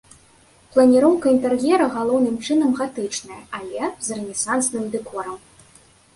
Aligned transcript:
Планіроўка 0.75 1.25
інтэр'ера 1.35 1.85
галоўным 1.97 2.39
чынам 2.47 2.73
гатычная, 2.81 3.39
але 3.59 3.93
з 4.09 4.19
рэнесансным 4.19 4.91
дэкорам. 4.99 5.39